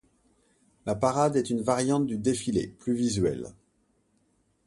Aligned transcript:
La 0.87 0.95
parade 0.95 1.35
est 1.35 1.51
une 1.51 1.61
variante 1.61 2.07
du 2.07 2.17
défilé, 2.17 2.69
plus 2.79 2.95
visuelle. 2.95 3.53